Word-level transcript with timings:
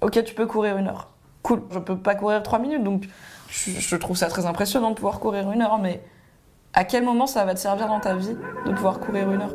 Ok, 0.00 0.22
tu 0.24 0.34
peux 0.34 0.46
courir 0.46 0.76
une 0.76 0.88
heure. 0.88 1.08
Cool. 1.42 1.62
Je 1.70 1.78
peux 1.78 1.96
pas 1.96 2.14
courir 2.14 2.42
trois 2.42 2.58
minutes, 2.58 2.82
donc 2.82 3.04
je, 3.48 3.70
je 3.70 3.96
trouve 3.96 4.16
ça 4.16 4.26
très 4.26 4.46
impressionnant 4.46 4.90
de 4.90 4.96
pouvoir 4.96 5.20
courir 5.20 5.50
une 5.50 5.62
heure, 5.62 5.78
mais 5.78 6.02
à 6.74 6.84
quel 6.84 7.04
moment 7.04 7.26
ça 7.26 7.44
va 7.44 7.54
te 7.54 7.60
servir 7.60 7.88
dans 7.88 8.00
ta 8.00 8.14
vie 8.14 8.36
de 8.66 8.72
pouvoir 8.72 9.00
courir 9.00 9.30
une 9.30 9.42
heure? 9.42 9.54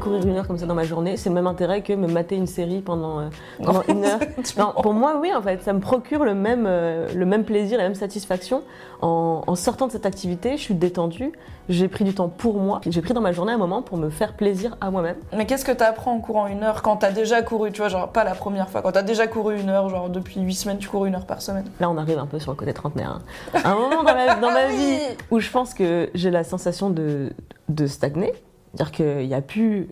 Courir 0.00 0.26
une 0.26 0.36
heure 0.36 0.46
comme 0.46 0.58
ça 0.58 0.66
dans 0.66 0.74
ma 0.74 0.84
journée, 0.84 1.16
c'est 1.16 1.28
le 1.28 1.34
même 1.34 1.46
intérêt 1.46 1.82
que 1.82 1.92
me 1.92 2.08
mater 2.08 2.34
une 2.36 2.46
série 2.48 2.80
pendant, 2.80 3.20
euh, 3.20 3.28
pendant 3.64 3.82
une 3.88 4.04
heure. 4.04 4.18
Non, 4.58 4.72
pour 4.82 4.92
moi, 4.94 5.18
oui, 5.20 5.32
en 5.34 5.42
fait, 5.42 5.62
ça 5.62 5.72
me 5.72 5.80
procure 5.80 6.24
le 6.24 6.34
même, 6.34 6.64
euh, 6.66 7.06
le 7.14 7.26
même 7.26 7.44
plaisir, 7.44 7.78
la 7.78 7.84
même 7.84 7.94
satisfaction. 7.94 8.62
En, 9.02 9.42
en 9.46 9.54
sortant 9.54 9.86
de 9.86 9.92
cette 9.92 10.04
activité, 10.06 10.56
je 10.56 10.62
suis 10.62 10.74
détendue, 10.74 11.32
j'ai 11.70 11.88
pris 11.88 12.04
du 12.04 12.12
temps 12.14 12.28
pour 12.28 12.56
moi, 12.58 12.80
j'ai 12.86 13.00
pris 13.00 13.14
dans 13.14 13.20
ma 13.20 13.32
journée 13.32 13.52
un 13.52 13.58
moment 13.58 13.80
pour 13.80 13.96
me 13.96 14.10
faire 14.10 14.34
plaisir 14.34 14.76
à 14.80 14.90
moi-même. 14.90 15.16
Mais 15.36 15.46
qu'est-ce 15.46 15.64
que 15.64 15.72
tu 15.72 15.82
apprends 15.82 16.12
en 16.12 16.18
courant 16.20 16.46
une 16.48 16.62
heure 16.64 16.82
quand 16.82 16.96
t'as 16.96 17.10
déjà 17.12 17.42
couru, 17.42 17.70
tu 17.72 17.80
vois, 17.80 17.88
genre 17.88 18.08
pas 18.10 18.24
la 18.24 18.34
première 18.34 18.68
fois, 18.68 18.82
quand 18.82 18.92
t'as 18.92 19.02
déjà 19.02 19.26
couru 19.26 19.58
une 19.58 19.68
heure, 19.70 19.88
genre 19.88 20.10
depuis 20.10 20.40
huit 20.40 20.54
semaines, 20.54 20.78
tu 20.78 20.88
cours 20.88 21.06
une 21.06 21.14
heure 21.14 21.26
par 21.26 21.40
semaine? 21.42 21.64
Là, 21.80 21.88
on 21.88 21.96
arrive 21.96 22.18
un 22.18 22.26
peu 22.26 22.38
sur 22.38 22.50
le 22.50 22.56
côté 22.56 22.72
trentenaire. 22.74 23.20
hein. 23.54 23.60
Un 23.64 23.74
moment 23.74 24.02
dans 24.02 24.14
ma, 24.14 24.34
dans 24.34 24.50
ma 24.50 24.66
vie 24.66 24.98
où 25.30 25.40
je 25.40 25.50
pense 25.50 25.72
que 25.72 26.10
j'ai 26.14 26.30
la 26.30 26.44
sensation 26.44 26.90
de, 26.90 27.32
de 27.68 27.86
stagner. 27.86 28.32
C'est-à-dire 28.74 28.92
qu'il 28.92 29.26
n'y 29.26 29.34
a 29.34 29.42
plus 29.42 29.88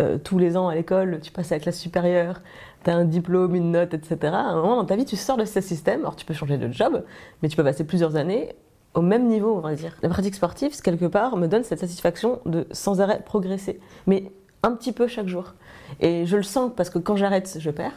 euh, 0.00 0.18
tous 0.18 0.38
les 0.38 0.56
ans 0.56 0.68
à 0.68 0.74
l'école, 0.74 1.20
tu 1.22 1.30
passes 1.30 1.52
à 1.52 1.56
la 1.56 1.60
classe 1.60 1.78
supérieure, 1.78 2.40
tu 2.84 2.90
as 2.90 2.96
un 2.96 3.04
diplôme, 3.04 3.54
une 3.54 3.70
note, 3.70 3.94
etc. 3.94 4.18
À 4.32 4.38
un 4.38 4.56
moment 4.56 4.76
dans 4.76 4.84
ta 4.84 4.96
vie, 4.96 5.04
tu 5.04 5.16
sors 5.16 5.36
de 5.36 5.44
ce 5.44 5.60
système. 5.60 6.00
Alors, 6.00 6.16
tu 6.16 6.24
peux 6.24 6.34
changer 6.34 6.58
de 6.58 6.70
job, 6.72 7.04
mais 7.42 7.48
tu 7.48 7.56
peux 7.56 7.64
passer 7.64 7.84
plusieurs 7.84 8.16
années 8.16 8.54
au 8.94 9.02
même 9.02 9.26
niveau, 9.26 9.54
on 9.56 9.60
va 9.60 9.74
dire. 9.74 9.96
La 10.02 10.08
pratique 10.08 10.34
sportive, 10.34 10.80
quelque 10.80 11.06
part, 11.06 11.36
me 11.36 11.46
donne 11.46 11.64
cette 11.64 11.80
satisfaction 11.80 12.40
de 12.46 12.66
sans 12.70 13.00
arrêt 13.00 13.22
progresser. 13.24 13.80
Mais 14.06 14.32
un 14.62 14.72
petit 14.72 14.92
peu 14.92 15.06
chaque 15.06 15.28
jour. 15.28 15.54
Et 16.00 16.26
je 16.26 16.36
le 16.36 16.42
sens 16.42 16.72
parce 16.74 16.90
que 16.90 16.98
quand 16.98 17.16
j'arrête, 17.16 17.58
je 17.58 17.70
perds. 17.70 17.92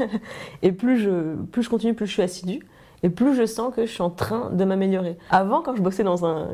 et 0.62 0.72
plus 0.72 0.98
je, 0.98 1.34
plus 1.52 1.62
je 1.62 1.68
continue, 1.68 1.94
plus 1.94 2.06
je 2.06 2.12
suis 2.12 2.22
assidue. 2.22 2.60
Et 3.02 3.10
plus 3.10 3.34
je 3.34 3.44
sens 3.46 3.74
que 3.74 3.84
je 3.86 3.90
suis 3.90 4.02
en 4.02 4.10
train 4.10 4.50
de 4.50 4.64
m'améliorer. 4.64 5.18
Avant, 5.30 5.60
quand 5.62 5.76
je 5.76 5.82
bossais 5.82 6.02
dans 6.02 6.24
un- 6.26 6.48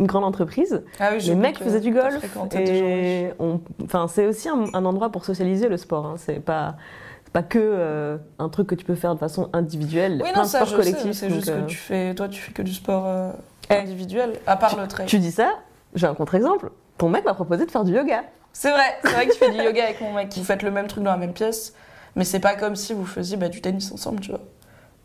une 0.00 0.06
grande 0.06 0.24
entreprise, 0.24 0.82
Ah 0.98 1.10
oui, 1.12 1.20
les 1.22 1.34
mecs 1.34 1.58
faisaient 1.58 1.80
du 1.80 1.92
golf. 1.92 2.24
Et 2.54 3.28
enfin, 3.84 4.08
c'est 4.08 4.26
aussi 4.26 4.48
un, 4.48 4.64
un 4.72 4.84
endroit 4.84 5.10
pour 5.10 5.24
socialiser 5.24 5.68
le 5.68 5.76
sport. 5.76 6.06
hein. 6.06 6.14
C'est 6.16 6.40
pas, 6.40 6.76
pas 7.32 7.42
que 7.42 7.58
euh, 7.60 8.16
un 8.38 8.48
truc 8.48 8.68
que 8.68 8.74
tu 8.74 8.84
peux 8.84 8.94
faire 8.94 9.14
de 9.14 9.18
façon 9.20 9.48
individuelle. 9.52 10.20
Oui, 10.24 10.30
plein 10.30 10.40
non, 10.40 10.46
de 10.46 10.48
ça, 10.48 10.64
sports 10.64 10.76
collectifs. 10.78 11.12
c'est 11.12 11.30
juste 11.30 11.48
euh, 11.48 11.62
que 11.62 11.68
tu 11.68 11.76
fais, 11.76 12.14
toi, 12.14 12.28
tu 12.28 12.40
fais 12.40 12.52
que 12.52 12.62
du 12.62 12.72
sport 12.72 13.04
euh, 13.06 13.30
Eh, 13.70 13.74
individuel, 13.74 14.32
à 14.46 14.56
part 14.56 14.76
le 14.80 14.88
trail. 14.88 15.06
Tu 15.06 15.18
dis 15.18 15.30
ça, 15.32 15.58
j'ai 15.94 16.06
un 16.06 16.14
contre-exemple. 16.14 16.70
Ton 16.98 17.08
mec 17.10 17.24
m'a 17.24 17.34
proposé 17.34 17.66
de 17.66 17.70
faire 17.70 17.84
du 17.84 17.94
yoga. 17.94 18.22
C'est 18.54 18.70
vrai, 18.70 18.82
c'est 19.02 19.10
vrai 19.12 19.26
que 19.26 19.32
tu 19.32 19.38
fais 19.38 19.50
du 19.50 19.58
yoga 19.58 19.84
avec 19.84 20.00
mon 20.00 20.12
mec. 20.14 20.32
Vous 20.36 20.44
faites 20.44 20.62
le 20.62 20.70
même 20.70 20.86
truc 20.86 21.04
dans 21.04 21.10
la 21.12 21.16
même 21.16 21.32
pièce, 21.32 21.74
mais 22.16 22.24
c'est 22.24 22.40
pas 22.40 22.54
comme 22.54 22.76
si 22.76 22.92
vous 22.92 23.06
faisiez 23.06 23.36
bah, 23.36 23.48
du 23.48 23.60
tennis 23.60 23.92
ensemble, 23.92 24.20
tu 24.20 24.30
vois. 24.30 24.40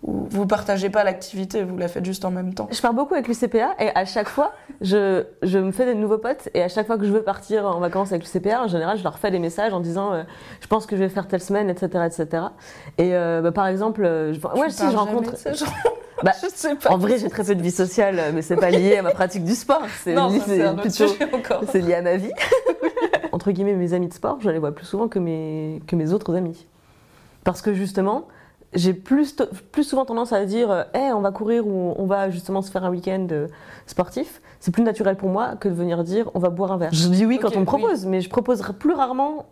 Ou 0.03 0.27
vous 0.29 0.45
partagez 0.45 0.91
pas 0.91 1.03
l'activité, 1.03 1.63
vous 1.63 1.75
la 1.77 1.87
faites 1.87 2.05
juste 2.05 2.23
en 2.23 2.29
même 2.29 2.53
temps. 2.53 2.67
Je 2.71 2.79
pars 2.79 2.93
beaucoup 2.93 3.15
avec 3.15 3.27
l'UCPA 3.27 3.75
et 3.79 3.89
à 3.95 4.05
chaque 4.05 4.29
fois, 4.29 4.53
je, 4.79 5.25
je 5.41 5.57
me 5.57 5.71
fais 5.71 5.85
des 5.85 5.95
nouveaux 5.95 6.19
potes 6.19 6.49
et 6.53 6.61
à 6.61 6.69
chaque 6.69 6.85
fois 6.85 6.97
que 6.99 7.05
je 7.05 7.11
veux 7.11 7.23
partir 7.23 7.65
en 7.65 7.79
vacances 7.79 8.11
avec 8.11 8.23
l'UCPA, 8.31 8.63
en 8.63 8.67
général, 8.67 8.99
je 8.99 9.03
leur 9.03 9.17
fais 9.17 9.31
des 9.31 9.39
messages 9.39 9.73
en 9.73 9.79
disant 9.79 10.13
euh, 10.13 10.23
je 10.61 10.67
pense 10.67 10.85
que 10.85 10.95
je 10.95 11.03
vais 11.03 11.09
faire 11.09 11.27
telle 11.27 11.41
semaine, 11.41 11.69
etc. 11.69 12.05
etc. 12.05 12.43
Et 12.99 13.15
euh, 13.15 13.41
bah, 13.41 13.51
par 13.51 13.65
exemple, 13.67 14.05
euh, 14.05 14.33
je, 14.33 14.39
ouais, 14.39 14.69
si 14.69 14.83
je 14.83 14.95
rencontre. 14.95 15.31
de 15.31 15.35
ces 15.35 15.55
gens. 15.55 15.65
Bah, 16.21 16.31
je 16.43 16.47
sais 16.53 16.75
pas. 16.75 16.91
En 16.91 16.99
vrai, 16.99 17.17
j'ai 17.17 17.29
très 17.29 17.43
peu 17.43 17.55
de 17.55 17.63
vie 17.63 17.71
sociale, 17.71 18.21
mais 18.35 18.43
c'est 18.43 18.55
pas 18.55 18.69
lié 18.69 18.97
à 18.97 19.01
ma 19.01 19.11
pratique 19.11 19.43
du 19.43 19.55
sport. 19.55 19.81
Plutôt 20.03 21.07
c'est 21.71 21.81
lié 21.81 21.95
à 21.95 22.01
ma 22.03 22.17
vie. 22.17 22.31
Entre 23.31 23.51
guillemets, 23.51 23.73
mes 23.73 23.93
amis 23.93 24.07
de 24.07 24.13
sport, 24.13 24.37
je 24.41 24.49
les 24.51 24.59
vois 24.59 24.73
plus 24.73 24.85
souvent 24.85 25.07
que 25.07 25.17
mes, 25.17 25.81
que 25.87 25.95
mes 25.95 26.13
autres 26.13 26.35
amis. 26.35 26.67
Parce 27.43 27.61
que 27.61 27.73
justement, 27.73 28.27
j'ai 28.73 28.93
plus, 28.93 29.35
plus 29.71 29.83
souvent 29.83 30.05
tendance 30.05 30.33
à 30.33 30.45
dire 30.45 30.71
euh, 30.71 30.83
Hey, 30.93 31.11
on 31.13 31.21
va 31.21 31.31
courir 31.31 31.65
ou 31.67 31.93
on 31.97 32.05
va 32.05 32.29
justement 32.29 32.61
se 32.61 32.69
faire 32.69 32.83
un 32.83 32.89
week-end 32.89 33.27
euh, 33.31 33.47
sportif. 33.85 34.41
C'est 34.59 34.71
plus 34.71 34.83
naturel 34.83 35.15
pour 35.15 35.29
moi 35.29 35.55
que 35.55 35.69
de 35.69 35.73
venir 35.73 36.03
dire 36.03 36.29
on 36.33 36.39
va 36.39 36.49
boire 36.49 36.71
un 36.71 36.77
verre. 36.77 36.93
Je 36.93 37.07
dis 37.07 37.25
oui 37.25 37.39
quand 37.39 37.55
on 37.55 37.59
me 37.59 37.59
oui. 37.59 37.65
propose, 37.65 38.05
mais 38.05 38.21
je 38.21 38.29
proposerai 38.29 38.73
plus 38.73 38.93
rarement 38.93 39.45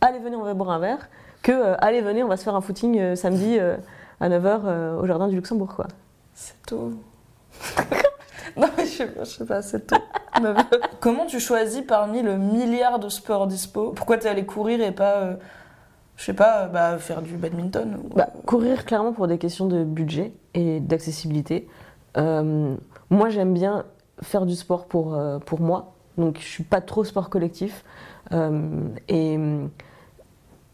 allez, 0.00 0.18
venez, 0.18 0.36
on 0.36 0.42
va 0.42 0.54
boire 0.54 0.70
un 0.70 0.78
verre 0.78 1.08
que 1.42 1.52
euh, 1.52 1.76
allez, 1.78 2.00
venez, 2.00 2.22
on 2.22 2.28
va 2.28 2.36
se 2.36 2.44
faire 2.44 2.54
un 2.54 2.60
footing 2.60 2.98
euh, 2.98 3.16
samedi 3.16 3.58
euh, 3.58 3.76
à 4.20 4.28
9h 4.28 5.00
au 5.00 5.06
jardin 5.06 5.28
du 5.28 5.36
Luxembourg. 5.36 5.74
Quoi. 5.74 5.86
C'est 6.34 6.60
tôt. 6.66 6.92
non, 8.56 8.68
mais 8.76 8.86
je 8.86 8.90
sais 8.90 9.06
pas, 9.06 9.24
je 9.24 9.30
sais 9.30 9.46
pas, 9.46 9.62
c'est 9.62 9.86
tôt. 9.86 9.96
Comment 11.00 11.26
tu 11.26 11.40
choisis 11.40 11.82
parmi 11.82 12.22
le 12.22 12.36
milliard 12.36 12.98
de 12.98 13.08
sports 13.08 13.46
dispo? 13.46 13.92
Pourquoi 13.92 14.18
t'es 14.18 14.28
allé 14.28 14.44
courir 14.44 14.80
et 14.80 14.92
pas, 14.92 15.16
euh, 15.16 15.34
je 16.18 16.24
sais 16.24 16.34
pas, 16.34 16.66
bah, 16.66 16.98
faire 16.98 17.22
du 17.22 17.36
badminton 17.36 17.96
ou, 17.96 18.16
Bah, 18.16 18.28
courir 18.44 18.84
clairement 18.84 19.12
pour 19.12 19.28
des 19.28 19.38
questions 19.38 19.66
de 19.66 19.84
budget 19.84 20.32
et 20.52 20.80
d'accessibilité. 20.80 21.68
Euh, 22.16 22.74
moi, 23.08 23.28
j'aime 23.28 23.54
bien 23.54 23.84
faire 24.20 24.44
du 24.44 24.56
sport 24.56 24.86
pour, 24.86 25.14
euh, 25.14 25.38
pour 25.38 25.60
moi, 25.60 25.94
donc 26.18 26.38
je 26.40 26.44
suis 26.44 26.64
pas 26.64 26.80
trop 26.80 27.04
sport 27.04 27.30
collectif. 27.30 27.84
Euh, 28.32 28.88
et 29.06 29.38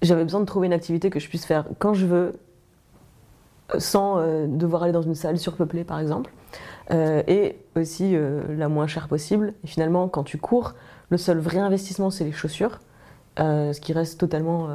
j'avais 0.00 0.24
besoin 0.24 0.40
de 0.40 0.46
trouver 0.46 0.66
une 0.66 0.72
activité 0.72 1.10
que 1.10 1.20
je 1.20 1.28
puisse 1.28 1.44
faire 1.44 1.66
quand 1.78 1.92
je 1.92 2.06
veux, 2.06 2.32
sans 3.76 4.46
devoir 4.46 4.84
aller 4.84 4.92
dans 4.92 5.02
une 5.02 5.14
salle 5.14 5.38
surpeuplée, 5.38 5.84
par 5.84 6.00
exemple. 6.00 6.32
Et 6.90 7.58
aussi 7.76 8.16
la 8.48 8.68
moins 8.68 8.86
chère 8.86 9.08
possible. 9.08 9.52
Et 9.62 9.66
finalement, 9.66 10.08
quand 10.08 10.24
tu 10.24 10.38
cours, 10.38 10.74
le 11.10 11.18
seul 11.18 11.38
vrai 11.38 11.58
investissement, 11.58 12.10
c'est 12.10 12.24
les 12.24 12.32
chaussures, 12.32 12.80
ce 13.38 13.78
qui 13.80 13.92
reste 13.92 14.18
totalement 14.18 14.68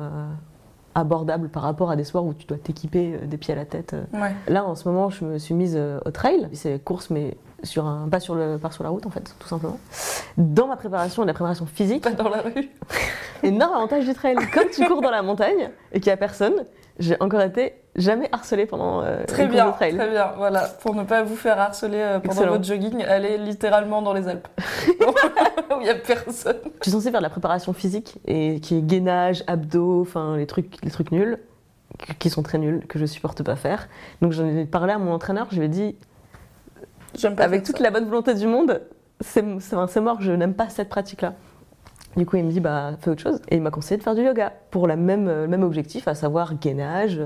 abordable 0.99 1.49
par 1.49 1.63
rapport 1.63 1.89
à 1.89 1.95
des 1.95 2.03
sports 2.03 2.25
où 2.25 2.33
tu 2.33 2.45
dois 2.45 2.57
t'équiper 2.57 3.13
euh, 3.15 3.25
des 3.25 3.37
pieds 3.37 3.53
à 3.53 3.57
la 3.57 3.65
tête. 3.65 3.93
euh. 3.93 4.03
Ouais. 4.21 4.33
Là, 4.47 4.63
en 4.65 4.75
ce 4.75 4.87
moment, 4.87 5.09
je 5.09 5.25
me 5.25 5.37
suis 5.39 5.53
mise 5.53 5.75
euh, 5.77 5.99
au 6.05 6.11
trail. 6.11 6.47
C'est 6.53 6.83
course, 6.83 7.09
mais 7.09 7.35
sur 7.63 7.85
un, 7.87 8.07
pas, 8.09 8.19
sur 8.19 8.35
le, 8.35 8.57
pas 8.57 8.71
sur 8.71 8.83
la 8.83 8.89
route, 8.89 9.05
en 9.05 9.09
fait, 9.09 9.33
tout 9.39 9.47
simplement. 9.47 9.79
Dans 10.37 10.67
ma 10.67 10.75
préparation 10.75 11.23
et 11.23 11.25
la 11.25 11.33
préparation 11.33 11.65
physique, 11.65 12.03
Pas 12.03 12.11
dans 12.11 12.29
la 12.29 12.41
rue. 12.41 12.69
énorme 13.43 13.73
avantage 13.75 14.05
du 14.05 14.13
trail. 14.13 14.35
Comme 14.53 14.69
tu 14.73 14.85
cours 14.85 15.01
dans 15.01 15.11
la 15.11 15.21
montagne 15.21 15.69
et 15.91 15.99
qu'il 15.99 16.09
n'y 16.09 16.13
a 16.13 16.17
personne, 16.17 16.53
j'ai 16.99 17.15
encore 17.21 17.41
été 17.41 17.73
jamais 17.95 18.29
harcelée 18.31 18.65
pendant 18.65 19.01
euh, 19.01 19.23
Très 19.25 19.47
bien, 19.47 19.71
trail. 19.71 19.95
très 19.95 20.09
bien. 20.09 20.33
Voilà, 20.37 20.67
pour 20.81 20.93
ne 20.95 21.03
pas 21.03 21.23
vous 21.23 21.35
faire 21.35 21.59
harceler 21.59 21.97
euh, 21.97 22.19
pendant 22.19 22.33
Excellent. 22.33 22.51
votre 22.51 22.63
jogging, 22.65 23.03
allez 23.03 23.37
littéralement 23.37 24.01
dans 24.01 24.13
les 24.13 24.27
Alpes. 24.27 24.47
Où 24.99 25.81
il 25.81 25.87
y 25.87 25.89
a 25.89 25.95
personne. 25.95 26.57
Je 26.79 26.83
suis 26.83 26.91
censée 26.91 27.09
faire 27.11 27.19
de 27.21 27.23
la 27.25 27.29
préparation 27.29 27.73
physique 27.73 28.17
et 28.25 28.59
qui 28.59 28.77
est 28.77 28.81
gainage, 28.81 29.43
abdos, 29.47 30.01
enfin 30.01 30.37
les 30.37 30.45
trucs, 30.45 30.83
les 30.83 30.91
trucs 30.91 31.11
nuls, 31.11 31.39
qui- 32.19 32.29
sont 32.29 32.43
très 32.43 32.57
nuls, 32.57 32.85
que 32.87 32.99
je 32.99 33.05
supporte 33.05 33.43
pas 33.43 33.55
faire. 33.55 33.87
Donc 34.21 34.31
j'en 34.33 34.45
ai 34.45 34.65
parlé 34.65 34.93
à 34.93 34.97
mon 34.97 35.11
entraîneur, 35.13 35.47
je 35.51 35.57
lui 35.57 35.65
ai 35.65 35.69
dit 35.69 35.95
pas 37.35 37.43
avec 37.43 37.63
toute 37.63 37.77
ça. 37.77 37.83
la 37.83 37.91
bonne 37.91 38.05
volonté 38.05 38.33
du 38.35 38.45
monde, 38.45 38.81
c'est 39.21 39.41
mort, 40.01 40.21
je 40.21 40.31
n'aime 40.31 40.53
pas 40.53 40.69
cette 40.69 40.89
pratique-là. 40.89 41.33
Du 42.15 42.25
coup, 42.25 42.37
il 42.37 42.43
me 42.43 42.51
dit, 42.51 42.59
bah, 42.59 42.91
fais 42.99 43.11
autre 43.11 43.21
chose. 43.21 43.41
Et 43.49 43.55
il 43.55 43.61
m'a 43.61 43.71
conseillé 43.71 43.97
de 43.97 44.03
faire 44.03 44.15
du 44.15 44.23
yoga 44.23 44.53
pour 44.71 44.87
même, 44.87 45.27
euh, 45.27 45.43
le 45.43 45.47
même 45.47 45.63
objectif, 45.63 46.07
à 46.07 46.15
savoir 46.15 46.55
gainage, 46.55 47.21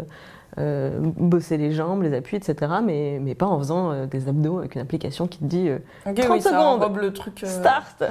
euh, 0.59 0.99
bosser 0.99 1.57
les 1.57 1.71
jambes, 1.71 2.03
les 2.03 2.13
appuis, 2.13 2.37
etc. 2.37 2.73
Mais, 2.83 3.17
mais 3.19 3.33
pas 3.33 3.47
en 3.47 3.57
faisant 3.57 3.91
euh, 3.91 4.05
des 4.05 4.27
abdos 4.27 4.59
avec 4.59 4.75
une 4.75 4.81
application 4.81 5.27
qui 5.27 5.39
te 5.39 5.45
dit 5.45 5.67
euh, 5.67 5.79
Ok, 6.05 6.15
30 6.19 6.29
oui, 6.29 6.41
secondes. 6.41 6.97
le 6.97 7.11
truc. 7.13 7.41
start 7.43 8.03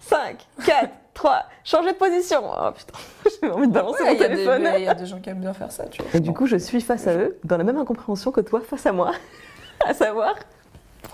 5, 0.00 0.46
4, 0.64 0.90
3, 1.14 1.44
changer 1.62 1.92
de 1.92 1.96
position. 1.96 2.40
Oh 2.44 2.70
putain, 2.72 2.98
j'ai 3.42 3.50
envie 3.50 3.68
de 3.68 3.72
balancer 3.72 4.02
ouais, 4.02 4.14
mon 4.14 4.18
téléphone. 4.18 4.68
il 4.78 4.84
y 4.84 4.88
a 4.88 4.94
des 4.94 5.06
gens 5.06 5.20
qui 5.20 5.30
aiment 5.30 5.40
bien 5.40 5.54
faire 5.54 5.70
ça, 5.70 5.84
tu 5.86 6.02
vois. 6.02 6.10
Et 6.14 6.20
du 6.20 6.32
coup, 6.32 6.46
je 6.46 6.56
suis 6.56 6.80
face 6.80 7.06
à 7.06 7.14
eux, 7.14 7.38
dans 7.44 7.56
la 7.56 7.64
même 7.64 7.76
incompréhension 7.76 8.32
que 8.32 8.40
toi 8.40 8.60
face 8.60 8.86
à 8.86 8.92
moi. 8.92 9.12
à 9.86 9.94
savoir, 9.94 10.34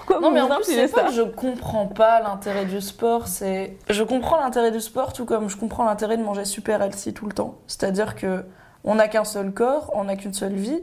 Pourquoi 0.07 0.21
Non, 0.21 0.31
vous 0.31 0.35
mais 0.35 0.41
en 0.41 0.57
plus, 0.57 0.65
c'est 0.65 0.89
pas 0.89 1.05
que 1.05 1.13
je 1.13 1.23
comprends 1.23 1.87
pas 1.87 2.21
l'intérêt 2.21 2.65
du 2.65 2.81
sport, 2.81 3.29
c'est. 3.29 3.77
Je 3.89 4.03
comprends 4.03 4.41
l'intérêt 4.41 4.73
du 4.73 4.81
sport 4.81 5.13
tout 5.13 5.25
comme 5.25 5.49
je 5.49 5.57
comprends 5.57 5.85
l'intérêt 5.85 6.17
de 6.17 6.25
manger 6.25 6.45
super 6.45 6.83
healthy 6.83 7.15
tout 7.15 7.27
le 7.27 7.33
temps. 7.33 7.59
C'est-à-dire 7.69 8.17
que 8.17 8.45
on 8.85 8.97
n'a 8.97 9.07
qu'un 9.07 9.25
seul 9.25 9.53
corps, 9.53 9.93
on 9.95 10.05
n'a 10.05 10.17
qu'une 10.17 10.35
seule 10.35 10.55
vie. 10.55 10.83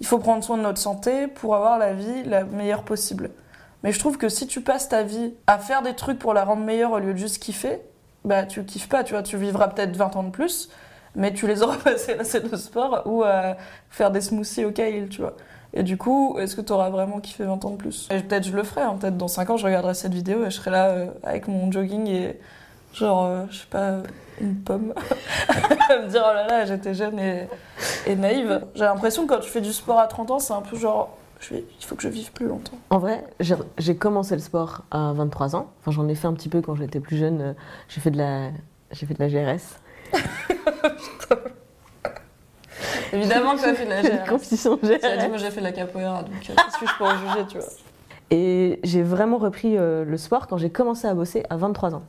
Il 0.00 0.06
faut 0.06 0.18
prendre 0.18 0.42
soin 0.42 0.56
de 0.56 0.62
notre 0.62 0.78
santé 0.78 1.26
pour 1.26 1.54
avoir 1.54 1.78
la 1.78 1.92
vie 1.92 2.24
la 2.24 2.44
meilleure 2.44 2.84
possible. 2.84 3.30
Mais 3.82 3.92
je 3.92 3.98
trouve 3.98 4.16
que 4.16 4.30
si 4.30 4.46
tu 4.46 4.62
passes 4.62 4.88
ta 4.88 5.02
vie 5.02 5.34
à 5.46 5.58
faire 5.58 5.82
des 5.82 5.94
trucs 5.94 6.18
pour 6.18 6.32
la 6.32 6.44
rendre 6.44 6.64
meilleure 6.64 6.92
au 6.92 6.98
lieu 6.98 7.12
de 7.12 7.18
juste 7.18 7.42
kiffer, 7.42 7.82
bah 8.24 8.44
tu 8.44 8.64
kiffes 8.64 8.88
pas, 8.88 9.04
tu 9.04 9.12
vois, 9.12 9.22
tu 9.22 9.36
vivras 9.36 9.68
peut-être 9.68 9.94
20 9.94 10.16
ans 10.16 10.22
de 10.22 10.30
plus, 10.30 10.70
mais 11.14 11.34
tu 11.34 11.46
les 11.46 11.62
auras 11.62 11.76
passés 11.84 12.12
à 12.18 12.40
de 12.40 12.56
sport 12.56 13.02
ou 13.04 13.22
à 13.22 13.56
faire 13.90 14.10
des 14.10 14.22
smoothies 14.22 14.64
au 14.64 14.72
kale, 14.72 15.10
tu 15.10 15.20
vois. 15.20 15.34
Et 15.76 15.82
du 15.82 15.96
coup, 15.96 16.36
est-ce 16.38 16.54
que 16.56 16.60
tu 16.60 16.72
auras 16.72 16.88
vraiment 16.90 17.18
kiffé 17.20 17.44
20 17.44 17.64
ans 17.64 17.70
de 17.70 17.76
plus? 17.76 18.08
Et 18.12 18.20
Peut-être 18.20 18.44
je 18.46 18.52
le 18.56 18.62
ferai, 18.62 18.82
hein. 18.82 18.96
peut-être 19.00 19.16
dans 19.16 19.26
5 19.28 19.50
ans 19.50 19.56
je 19.56 19.64
regarderai 19.66 19.94
cette 19.94 20.14
vidéo 20.14 20.42
et 20.44 20.50
je 20.50 20.56
serai 20.56 20.70
là 20.70 20.86
euh, 20.90 21.06
avec 21.24 21.48
mon 21.48 21.70
jogging 21.72 22.06
et 22.06 22.38
genre, 22.92 23.24
euh, 23.24 23.44
je 23.50 23.58
sais 23.58 23.66
pas, 23.70 23.96
une 24.40 24.54
pomme. 24.56 24.94
à 25.48 25.98
me 25.98 26.08
dire, 26.08 26.22
oh 26.24 26.32
là 26.34 26.46
là, 26.46 26.64
j'étais 26.64 26.94
jeune 26.94 27.18
et, 27.18 27.48
et 28.06 28.14
naïve. 28.14 28.64
J'ai 28.76 28.84
l'impression 28.84 29.26
que 29.26 29.34
quand 29.34 29.40
tu 29.40 29.50
fais 29.50 29.60
du 29.60 29.72
sport 29.72 29.98
à 29.98 30.06
30 30.06 30.30
ans, 30.30 30.38
c'est 30.38 30.52
un 30.52 30.60
peu 30.62 30.76
genre, 30.76 31.16
je 31.40 31.54
vais- 31.54 31.64
il 31.80 31.84
faut 31.84 31.96
que 31.96 32.02
je 32.02 32.08
vive 32.08 32.30
plus 32.30 32.46
longtemps. 32.46 32.78
En 32.90 32.98
vrai, 32.98 33.24
j'ai- 33.40 33.96
commencé 33.96 34.34
le 34.36 34.40
sport 34.40 34.82
à 34.92 35.12
23 35.12 35.56
ans. 35.56 35.70
Enfin, 35.80 35.90
j'en 35.90 36.06
ai 36.06 36.14
fait 36.14 36.28
un 36.28 36.34
petit 36.34 36.48
peu 36.48 36.60
quand 36.62 36.76
j'étais 36.76 37.00
plus 37.00 37.16
jeune. 37.16 37.56
J'ai 37.88 38.00
fait 38.00 38.12
de 38.12 38.18
la, 38.18 38.50
j'ai 38.92 39.06
fait 39.06 39.14
de 39.14 39.20
la 39.20 39.28
GRS. 39.28 39.80
Évidemment 43.14 43.54
que 43.54 43.60
ça 43.60 43.74
fait 43.74 43.84
de 43.84 43.90
la 43.90 44.02
GRS. 44.02 44.28
compétition 44.28 44.78
Tu 44.78 44.92
as 44.92 44.98
dit, 44.98 45.22
GRS. 45.22 45.28
moi 45.28 45.38
j'ai 45.38 45.50
fait 45.50 45.60
de 45.60 45.64
la 45.64 45.72
capoeira, 45.72 46.22
donc 46.22 46.32
euh, 46.34 46.54
qu'est-ce 46.54 46.78
que 46.78 46.86
je 46.86 46.98
peux 46.98 47.04
en 47.04 47.16
juger, 47.18 47.46
tu 47.48 47.58
vois 47.58 47.68
Et 48.30 48.80
j'ai 48.82 49.02
vraiment 49.02 49.38
repris 49.38 49.76
euh, 49.76 50.04
le 50.04 50.16
sport 50.16 50.46
quand 50.46 50.56
j'ai 50.56 50.70
commencé 50.70 51.06
à 51.06 51.14
bosser 51.14 51.44
à 51.50 51.56
23 51.56 51.94
ans. 51.94 52.02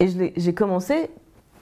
Et 0.00 0.08
j'ai 0.36 0.54
commencé, 0.54 1.10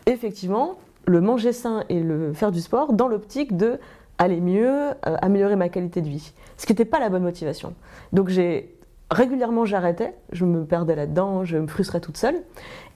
effectivement, 0.06 0.78
le 1.06 1.20
manger 1.20 1.52
sain 1.52 1.84
et 1.88 2.00
le 2.00 2.32
faire 2.32 2.50
du 2.50 2.60
sport 2.60 2.92
dans 2.92 3.08
l'optique 3.08 3.56
de 3.56 3.78
aller 4.19 4.40
mieux, 4.40 4.69
euh, 4.69 5.16
améliorer 5.20 5.56
ma 5.56 5.68
qualité 5.68 6.00
de 6.00 6.08
vie. 6.08 6.32
Ce 6.56 6.66
qui 6.66 6.72
n'était 6.72 6.84
pas 6.84 7.00
la 7.00 7.08
bonne 7.08 7.22
motivation. 7.22 7.75
Donc 8.12 8.28
j'ai 8.28 8.75
régulièrement 9.10 9.64
j'arrêtais, 9.64 10.14
je 10.32 10.44
me 10.44 10.64
perdais 10.64 10.94
là-dedans, 10.94 11.44
je 11.44 11.58
me 11.58 11.66
frustrais 11.66 12.00
toute 12.00 12.16
seule. 12.16 12.36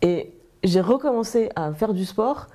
Et 0.03 0.33
j'ai 0.63 0.81
recommencé 0.81 1.51
à 1.57 1.73
faire 1.73 1.93
du 1.93 2.05
sport 2.05 2.47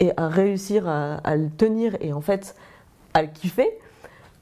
et 0.00 0.12
à 0.16 0.28
réussir 0.28 0.88
à, 0.88 1.14
à 1.24 1.36
le 1.36 1.48
tenir 1.50 1.96
et 2.00 2.12
en 2.12 2.20
fait 2.20 2.54
à 3.14 3.22
le 3.22 3.28
kiffer 3.28 3.78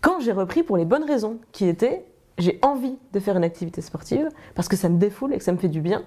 quand 0.00 0.20
j'ai 0.20 0.32
repris 0.32 0.62
pour 0.62 0.76
les 0.76 0.84
bonnes 0.84 1.04
raisons, 1.04 1.38
qui 1.52 1.66
étaient 1.66 2.04
j'ai 2.38 2.58
envie 2.62 2.96
de 3.12 3.20
faire 3.20 3.36
une 3.36 3.44
activité 3.44 3.80
sportive 3.80 4.28
parce 4.54 4.68
que 4.68 4.76
ça 4.76 4.88
me 4.88 4.98
défoule 4.98 5.34
et 5.34 5.38
que 5.38 5.44
ça 5.44 5.52
me 5.52 5.56
fait 5.56 5.68
du 5.68 5.80
bien. 5.80 6.02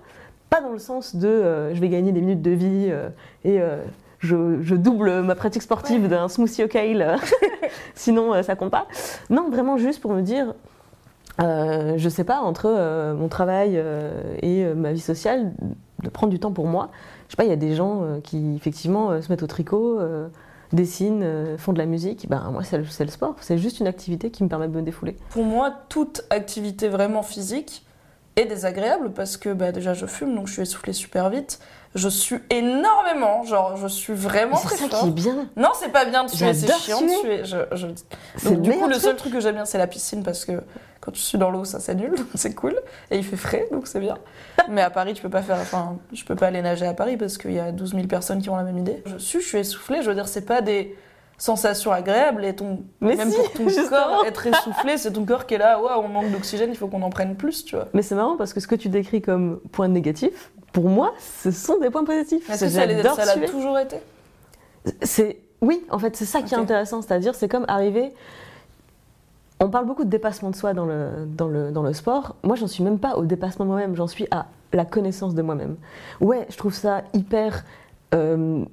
Pas 0.50 0.62
dans 0.62 0.72
le 0.72 0.80
sens 0.80 1.16
de 1.16 1.28
euh, 1.28 1.76
je 1.76 1.82
vais 1.82 1.90
gagner 1.90 2.12
des 2.12 2.22
minutes 2.22 2.42
de 2.42 2.52
vie 2.52 2.88
euh, 2.90 3.10
et 3.44 3.60
euh, 3.60 3.84
je, 4.20 4.62
je 4.62 4.76
double 4.76 5.22
ma 5.22 5.36
pratique 5.36 5.62
sportive 5.62 6.08
d'un 6.08 6.28
smoothie 6.28 6.64
au 6.64 6.68
kale, 6.68 7.18
sinon 7.96 8.42
ça 8.44 8.56
compte 8.56 8.72
pas. 8.72 8.88
Non, 9.30 9.50
vraiment 9.50 9.78
juste 9.78 10.02
pour 10.02 10.14
me 10.14 10.22
dire, 10.22 10.54
je 11.40 12.10
sais 12.10 12.26
pas, 12.26 12.40
entre 12.40 13.14
mon 13.14 13.30
travail 13.30 13.82
et 14.42 14.66
ma 14.74 14.92
vie 14.92 15.00
sociale, 15.00 15.54
de 16.04 16.10
prendre 16.10 16.32
du 16.32 16.40
temps 16.40 16.52
pour 16.52 16.68
moi. 16.68 16.90
Je 17.28 17.32
sais 17.32 17.38
pas, 17.38 17.46
il 17.46 17.50
y 17.50 17.54
a 17.54 17.56
des 17.56 17.76
gens 17.76 18.20
qui 18.22 18.56
effectivement 18.58 19.22
se 19.22 19.30
mettent 19.32 19.44
au 19.44 19.48
tricot, 19.48 20.00
dessinent, 20.74 21.24
euh, 21.24 21.58
font 21.58 21.74
de 21.74 21.78
la 21.78 21.86
musique. 21.86 22.28
Ben, 22.30 22.50
moi, 22.52 22.64
c'est 22.64 22.78
le, 22.78 22.84
le 22.84 23.12
sport. 23.12 23.36
C'est 23.42 23.58
juste 23.58 23.80
une 23.80 23.88
activité 23.88 24.32
qui 24.32 24.44
me 24.44 24.50
permet 24.50 24.68
de 24.68 24.76
me 24.76 24.82
défouler. 24.82 25.16
Pour 25.30 25.44
moi, 25.44 25.72
toute 25.90 26.24
activité 26.30 26.88
vraiment 26.88 27.24
physique 27.24 27.84
est 28.36 28.46
désagréable 28.46 29.12
parce 29.12 29.38
que 29.38 29.50
bah, 29.50 29.72
déjà 29.72 29.94
je 29.94 30.06
fume, 30.06 30.36
donc 30.36 30.48
je 30.48 30.54
suis 30.54 30.62
essoufflée 30.62 30.94
super 30.94 31.30
vite. 31.30 31.60
Je 31.96 32.08
suis 32.08 32.38
énormément, 32.52 33.44
genre 33.44 33.76
je 33.78 33.88
suis 33.88 34.14
vraiment 34.14 34.56
C'est 34.58 34.68
très 34.68 34.76
ça 34.78 34.88
fort. 34.90 35.00
qui 35.02 35.08
est 35.08 35.12
bien. 35.12 35.48
Non, 35.58 35.70
c'est 35.74 35.90
pas 35.92 36.06
bien 36.06 36.24
de 36.24 36.30
suer, 36.30 36.54
c'est 36.54 36.68
J'adore 36.68 36.82
chiant 36.82 37.02
de 37.02 37.08
suer. 37.10 37.18
suer. 37.20 37.46
Je, 37.72 37.76
je- 37.76 37.88
C'est 38.38 38.50
Donc 38.50 38.58
le 38.58 38.62
du 38.62 38.70
coup, 38.70 38.76
meilleur 38.76 38.90
le 38.90 39.00
seul 39.00 39.16
truc 39.16 39.34
que 39.34 39.40
j'aime 39.40 39.56
bien, 39.56 39.66
c'est 39.66 39.80
la 39.80 39.88
piscine 39.88 40.22
parce 40.24 40.46
que 40.46 40.62
quand 41.02 41.12
tu 41.12 41.20
suis 41.20 41.38
dans 41.40 41.50
l'eau, 41.50 41.66
ça 41.66 41.80
s'annule, 41.80 42.12
donc 42.16 42.28
c'est 42.36 42.54
cool. 42.54 42.76
Et 43.10 43.18
il 43.18 43.24
fait 43.26 43.38
frais, 43.38 43.68
donc 43.72 43.88
c'est 43.88 44.00
bien. 44.00 44.18
Mais 44.70 44.82
à 44.82 44.92
Paris, 44.92 45.14
tu 45.16 45.22
peux 45.24 45.30
pas 45.30 45.42
faire, 45.42 45.58
enfin, 45.60 45.98
je 46.14 46.24
peux 46.26 46.36
pas 46.36 46.48
aller 46.48 46.62
nager 46.62 46.86
à 46.86 46.94
Paris 46.94 47.18
parce 47.18 47.38
qu'il 47.40 47.54
y 47.54 47.60
a 47.60 47.72
12 47.72 47.96
000 47.96 48.06
personnes 48.08 48.42
qui 48.42 48.50
ont 48.52 48.56
la 48.56 48.64
même 48.64 48.78
idée. 48.78 49.02
Je 49.08 49.18
suis, 49.18 49.42
je 49.42 49.48
suis 49.48 49.58
essoufflée. 49.58 50.02
Je 50.04 50.10
veux 50.10 50.16
dire, 50.16 50.28
c'est 50.28 50.46
pas 50.46 50.62
des 50.62 50.96
sensations 51.40 51.92
agréables 51.92 52.46
et 52.46 52.56
ton, 52.56 52.84
Mais 53.02 53.16
même 53.16 53.32
si, 53.32 53.38
pour 53.38 53.52
ton 53.54 53.64
justement. 53.70 53.90
corps, 53.90 54.26
être 54.28 54.46
essoufflé, 54.46 54.98
c'est 54.98 55.14
ton 55.14 55.26
corps 55.26 55.48
qui 55.48 55.56
est 55.56 55.58
là, 55.58 55.82
waouh, 55.82 56.04
on 56.04 56.10
manque 56.10 56.32
d'oxygène, 56.32 56.70
il 56.70 56.78
faut 56.78 56.88
qu'on 56.88 57.02
en 57.02 57.10
prenne 57.10 57.36
plus, 57.36 57.66
tu 57.66 57.76
vois. 57.76 57.88
Mais 57.94 58.04
c'est 58.04 58.16
marrant 58.16 58.38
parce 58.38 58.54
que 58.54 58.60
ce 58.60 58.68
que 58.68 58.76
tu 58.76 58.90
décris 58.90 59.22
comme 59.22 59.60
point 59.72 59.88
négatif, 59.88 60.52
pour 60.74 60.90
moi, 60.90 61.14
ce 61.42 61.50
sont 61.50 61.80
des 61.80 61.90
points 61.90 62.04
positifs. 62.04 62.48
Est-ce 62.50 62.66
que 62.66 62.70
ça 62.70 62.86
l'a 62.86 63.48
toujours 63.48 63.80
été? 63.80 63.98
C'est 65.02 65.40
oui, 65.62 65.86
en 65.90 66.00
fait, 66.00 66.16
c'est 66.16 66.26
ça 66.26 66.42
qui 66.42 66.54
est 66.54 66.58
intéressant, 66.58 67.02
c'est-à-dire 67.02 67.36
c'est 67.36 67.50
comme 67.50 67.66
arriver. 67.68 68.14
On 69.60 69.70
parle 69.70 69.86
beaucoup 69.86 70.06
de 70.06 70.10
dépassement 70.10 70.52
de 70.52 70.56
soi 70.56 70.74
dans 70.74 70.86
le, 70.86 71.26
dans 71.28 71.48
le, 71.48 71.72
dans 71.72 71.84
le 71.84 71.92
sport. 71.92 72.36
Moi, 72.44 72.56
j'en 72.56 72.68
suis 72.68 72.84
même 72.84 72.98
pas 72.98 73.18
au 73.18 73.26
dépassement 73.26 73.66
de 73.66 73.72
moi-même, 73.72 73.96
j'en 73.96 74.08
suis 74.08 74.26
à 74.32 74.46
la 74.72 74.86
connaissance 74.86 75.36
de 75.36 75.42
moi-même. 75.42 75.76
Ouais, 76.22 76.46
je 76.50 76.56
trouve 76.56 76.74
ça 76.74 77.02
hyper 77.14 77.66
euh, 78.16 78.64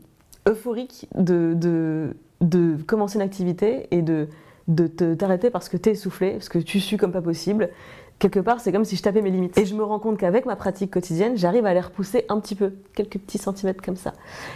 euphorique 0.48 1.08
de, 1.16 1.54
de, 1.56 2.16
de 2.40 2.76
commencer 2.86 3.16
une 3.16 3.22
activité 3.22 3.86
et 3.90 4.02
de, 4.02 4.28
de 4.68 4.86
te- 4.86 5.14
t'arrêter 5.14 5.50
parce 5.50 5.68
que 5.68 5.76
t'es 5.76 5.92
essoufflé, 5.92 6.32
parce 6.32 6.48
que 6.48 6.58
tu 6.58 6.80
sues 6.80 6.96
comme 6.96 7.12
pas 7.12 7.22
possible. 7.22 7.70
Quelque 8.18 8.40
part, 8.40 8.60
c'est 8.60 8.72
comme 8.72 8.86
si 8.86 8.96
je 8.96 9.02
tapais 9.02 9.20
mes 9.20 9.30
limites. 9.30 9.58
Et 9.58 9.66
je 9.66 9.74
me 9.74 9.84
rends 9.84 9.98
compte 9.98 10.16
qu'avec 10.16 10.46
ma 10.46 10.56
pratique 10.56 10.90
quotidienne, 10.90 11.36
j'arrive 11.36 11.66
à 11.66 11.74
les 11.74 11.80
repousser 11.80 12.24
un 12.30 12.40
petit 12.40 12.54
peu, 12.54 12.72
quelques 12.94 13.18
petits 13.18 13.36
centimètres 13.36 13.82
comme 13.82 13.96
ça. 13.96 14.14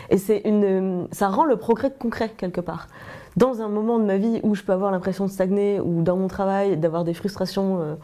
Et 0.08 0.16
c'est 0.16 0.40
une, 0.46 1.06
ça 1.12 1.28
rend 1.28 1.44
le 1.44 1.56
progrès 1.56 1.92
concret 1.92 2.30
quelque 2.36 2.62
part. 2.62 2.88
Dans 3.36 3.60
un 3.60 3.68
moment 3.68 3.98
de 3.98 4.04
ma 4.04 4.16
vie 4.16 4.40
où 4.42 4.54
je 4.54 4.62
peux 4.62 4.72
avoir 4.72 4.90
l'impression 4.90 5.26
de 5.26 5.30
stagner 5.30 5.78
ou 5.78 6.02
dans 6.02 6.16
mon 6.16 6.26
travail 6.26 6.78
d'avoir 6.78 7.04
des 7.04 7.12
frustrations 7.12 7.80
euh, 7.82 7.94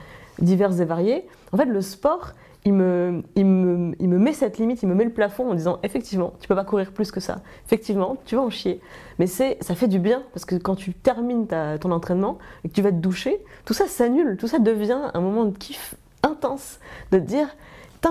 diverses 0.40 0.78
et 0.80 0.84
variées, 0.84 1.26
en 1.52 1.56
fait 1.56 1.64
le 1.64 1.80
sport, 1.80 2.32
il 2.66 2.74
me, 2.74 3.22
il, 3.36 3.46
me, 3.46 3.94
il 3.98 4.08
me 4.08 4.18
met 4.18 4.34
cette 4.34 4.58
limite, 4.58 4.82
il 4.82 4.88
me 4.88 4.94
met 4.94 5.04
le 5.04 5.10
plafond 5.12 5.50
en 5.50 5.54
disant 5.54 5.78
effectivement, 5.82 6.34
tu 6.40 6.48
peux 6.48 6.54
pas 6.54 6.64
courir 6.64 6.92
plus 6.92 7.10
que 7.10 7.20
ça. 7.20 7.40
Effectivement, 7.64 8.16
tu 8.26 8.36
vas 8.36 8.42
en 8.42 8.50
chier. 8.50 8.80
Mais 9.18 9.26
c'est, 9.26 9.56
ça 9.62 9.74
fait 9.74 9.88
du 9.88 9.98
bien 9.98 10.22
parce 10.34 10.44
que 10.44 10.56
quand 10.56 10.74
tu 10.74 10.92
termines 10.92 11.46
ta- 11.46 11.78
ton 11.78 11.90
entraînement 11.92 12.36
et 12.64 12.68
que 12.68 12.74
tu 12.74 12.82
vas 12.82 12.90
te 12.90 12.96
doucher, 12.96 13.42
tout 13.64 13.72
ça 13.72 13.86
s'annule, 13.86 14.36
tout 14.36 14.48
ça 14.48 14.58
devient 14.58 14.98
un 15.14 15.20
moment 15.20 15.44
de 15.46 15.56
kiff 15.56 15.94
intense, 16.22 16.78
de 17.12 17.18
te 17.18 17.24
dire 17.24 17.48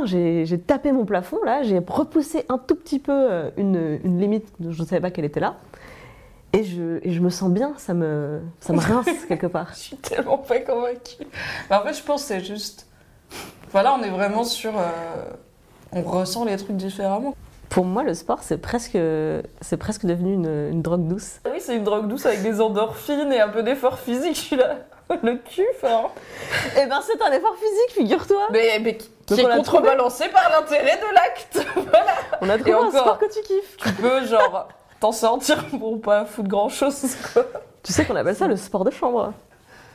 j'ai 0.04 0.60
tapé 0.60 0.92
mon 0.92 1.06
plafond 1.06 1.38
là, 1.46 1.64
j'ai 1.64 1.80
repoussé 1.80 2.44
un 2.50 2.58
tout 2.58 2.76
petit 2.76 3.00
peu 3.00 3.14
euh, 3.14 3.50
une, 3.56 4.00
une 4.04 4.20
limite, 4.20 4.48
dont 4.60 4.72
je 4.72 4.82
ne 4.82 4.88
savais 4.88 5.00
pas 5.02 5.10
qu'elle 5.12 5.24
était 5.26 5.40
là. 5.40 5.56
Et 6.52 6.64
je, 6.64 7.00
et 7.02 7.12
je 7.12 7.22
me 7.22 7.30
sens 7.30 7.50
bien, 7.50 7.74
ça 7.78 7.94
me, 7.94 8.42
ça 8.60 8.74
me 8.74 8.80
rince 8.80 9.08
quelque 9.28 9.48
part. 9.48 9.70
Je 9.74 9.80
suis 9.80 9.98
tellement 9.98 10.38
pas 10.38 10.60
convaincue. 10.60 11.24
Mais 11.70 11.76
en 11.76 11.84
fait, 11.84 11.94
je 11.94 12.04
pense 12.04 12.22
que 12.24 12.28
c'est 12.30 12.40
juste. 12.44 12.85
Voilà, 13.72 13.94
on 13.94 14.02
est 14.04 14.10
vraiment 14.10 14.44
sur. 14.44 14.72
euh, 14.78 14.82
On 15.92 16.02
ressent 16.02 16.46
les 16.46 16.58
trucs 16.58 16.78
différemment. 16.78 17.36
Pour 17.70 17.84
moi, 17.86 18.04
le 18.04 18.14
sport, 18.14 18.40
c'est 18.42 18.58
presque, 18.58 18.98
c'est 19.62 19.78
presque 19.78 20.06
devenu 20.06 20.34
une, 20.34 20.70
une 20.72 20.82
drogue 20.82 21.08
douce. 21.08 21.40
Oui, 21.46 21.58
c'est 21.60 21.76
une 21.76 21.84
drogue 21.84 22.08
douce 22.08 22.26
avec 22.26 22.42
des 22.42 22.62
endorphines 22.62 23.34
et 23.34 23.42
un 23.42 23.50
peu 23.50 23.64
d'effort 23.64 24.00
physique. 24.00 24.36
Je 24.36 24.40
suis 24.42 24.56
là. 24.56 24.76
Le 25.24 25.36
cul, 25.36 25.66
enfin. 25.76 26.08
Eh 26.82 26.86
ben, 26.88 27.00
c'est 27.06 27.22
un 27.22 27.32
effort 27.32 27.56
physique, 27.56 27.92
figure-toi 28.04 28.48
Mais, 28.52 28.80
mais 28.82 28.98
qui 28.98 29.10
Donc 29.28 29.40
est 29.40 29.46
on 29.46 29.48
l'a 29.48 29.56
contrebalancé 29.58 30.30
par 30.30 30.50
l'intérêt 30.50 30.98
de 30.98 31.14
l'acte. 31.14 31.68
voilà. 31.92 32.14
On 32.42 32.50
a 32.50 32.56
trouvé 32.58 32.72
un 32.74 32.78
encore. 32.78 32.92
sport 33.02 33.20
que 33.20 33.26
tu 33.26 33.42
kiffes. 33.42 33.78
Tu 33.78 33.92
peux, 33.94 34.26
genre, 34.26 34.68
t'en 35.00 35.12
sortir 35.12 35.66
pour 35.68 36.02
pas 36.02 36.26
foutre 36.26 36.48
grand 36.50 36.70
chose, 36.70 37.16
quoi. 37.34 37.46
Tu 37.84 37.94
sais 37.94 38.06
qu'on 38.06 38.16
appelle 38.16 38.36
ça 38.36 38.48
le 38.48 38.56
sport 38.56 38.84
de 38.84 38.90
chambre. 38.92 39.34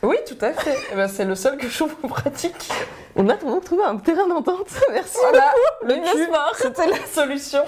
Oui, 0.03 0.15
tout 0.27 0.37
à 0.41 0.53
fait. 0.53 0.77
Eh 0.91 0.95
ben, 0.95 1.07
c'est 1.07 1.25
le 1.25 1.35
seul 1.35 1.57
que 1.57 1.67
je 1.67 1.83
vous 1.83 2.07
pratique. 2.07 2.69
On 3.15 3.29
a 3.29 3.35
donc 3.35 3.63
trouvé 3.63 3.83
un 3.83 3.97
terrain 3.97 4.27
d'entente. 4.27 4.67
Merci. 4.91 5.17
Voilà, 5.21 5.53
le 5.83 5.95
Le 5.95 5.95
cul, 5.95 6.27
c'était 6.57 6.87
la 6.87 7.05
solution. 7.05 7.63